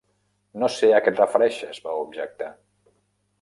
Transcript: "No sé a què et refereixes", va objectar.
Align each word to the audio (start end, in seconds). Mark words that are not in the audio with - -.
"No 0.61 0.69
sé 0.75 0.89
a 0.95 1.01
què 1.07 1.13
et 1.15 1.21
refereixes", 1.23 1.83
va 1.85 1.93
objectar. 2.07 2.49